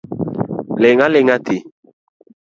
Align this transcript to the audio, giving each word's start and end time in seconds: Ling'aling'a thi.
Ling'aling'a 0.81 1.37
thi. 1.45 1.57